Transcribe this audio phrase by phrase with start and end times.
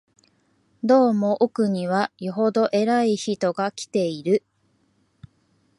[0.83, 4.41] どうも奥には、よほど偉い人が来ている